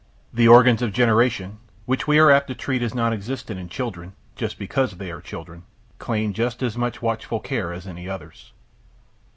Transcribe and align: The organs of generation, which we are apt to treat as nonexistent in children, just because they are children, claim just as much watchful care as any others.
The 0.33 0.47
organs 0.47 0.81
of 0.81 0.93
generation, 0.93 1.59
which 1.85 2.07
we 2.07 2.17
are 2.17 2.31
apt 2.31 2.47
to 2.47 2.55
treat 2.55 2.81
as 2.81 2.95
nonexistent 2.95 3.59
in 3.59 3.69
children, 3.69 4.13
just 4.35 4.57
because 4.57 4.93
they 4.93 5.11
are 5.11 5.21
children, 5.21 5.61
claim 5.99 6.33
just 6.33 6.63
as 6.63 6.75
much 6.75 7.03
watchful 7.03 7.39
care 7.39 7.71
as 7.71 7.85
any 7.85 8.09
others. 8.09 8.51